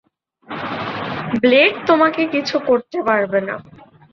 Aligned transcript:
Blade 1.41 1.73
তোমাকে 1.87 2.21
কিছু 2.27 2.55
করতে 2.67 2.97
পারবে 3.07 3.39
না। 3.41 3.55